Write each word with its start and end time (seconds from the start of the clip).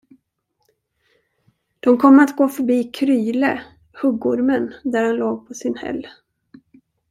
De 1.79 1.97
kom 1.99 2.19
att 2.19 2.37
gå 2.37 2.49
förbi 2.49 2.83
Kryle, 2.83 3.61
huggormen, 4.01 4.73
där 4.83 5.03
han 5.03 5.15
låg 5.15 5.47
på 5.47 5.53
sin 5.53 5.75
häll. 5.75 6.07